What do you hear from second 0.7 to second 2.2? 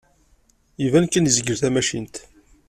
Iban kan yezgel tamacint.